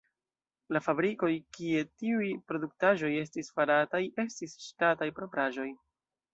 La 0.77 0.79
fabrikoj, 0.85 1.29
kie 1.57 1.83
tiuj 1.99 2.31
produktaĵoj 2.53 3.13
estis 3.21 3.55
farataj, 3.61 4.03
estis 4.27 4.59
ŝtataj 4.73 5.13
propraĵoj. 5.21 5.71